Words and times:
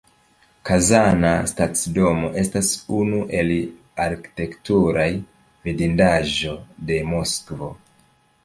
Kazana 0.69 1.33
stacidomo 1.49 2.31
estas 2.43 2.71
unu 3.01 3.19
el 3.41 3.53
arkitekturaj 4.07 5.07
vidindaĵoj 5.69 6.59
de 6.91 7.03
Moskvo. 7.15 7.71